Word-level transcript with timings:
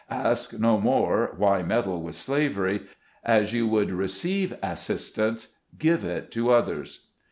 Ask 0.09 0.53
no 0.53 0.79
more, 0.79 1.35
"Why 1.37 1.61
meddle 1.61 2.01
with 2.01 2.15
slavery?" 2.15 2.87
As 3.23 3.53
you 3.53 3.67
would 3.67 3.91
receive 3.91 4.57
assistance, 4.63 5.49
give 5.77 6.03
it 6.03 6.31
to 6.31 6.49
others. 6.49 7.05